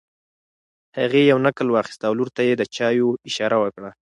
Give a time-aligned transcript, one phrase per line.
[0.97, 3.89] هغې یو نقل واخیست او لور ته یې د چایو اشاره وکړه.